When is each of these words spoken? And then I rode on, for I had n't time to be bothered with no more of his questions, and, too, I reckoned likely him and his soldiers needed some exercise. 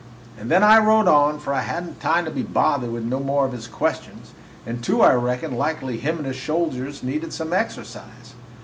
And 0.35 0.49
then 0.49 0.63
I 0.63 0.79
rode 0.79 1.07
on, 1.07 1.37
for 1.37 1.53
I 1.53 1.61
had 1.61 1.85
n't 1.85 1.99
time 2.01 2.25
to 2.25 2.31
be 2.31 2.41
bothered 2.41 2.91
with 2.91 3.03
no 3.03 3.19
more 3.19 3.45
of 3.45 3.51
his 3.51 3.67
questions, 3.67 4.31
and, 4.65 4.83
too, 4.83 5.03
I 5.03 5.13
reckoned 5.13 5.59
likely 5.59 5.99
him 5.99 6.17
and 6.17 6.25
his 6.25 6.41
soldiers 6.41 7.03
needed 7.03 7.33
some 7.33 7.53
exercise. 7.53 8.33